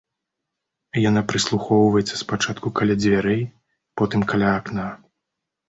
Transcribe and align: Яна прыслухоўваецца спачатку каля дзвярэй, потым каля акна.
Яна 1.09 1.21
прыслухоўваецца 1.31 2.15
спачатку 2.23 2.73
каля 2.81 2.95
дзвярэй, 3.03 3.41
потым 4.01 4.27
каля 4.35 4.59
акна. 4.59 4.91